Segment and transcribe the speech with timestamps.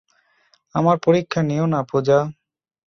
[0.75, 2.19] আমার পরীক্ষা নিও না, পূজা।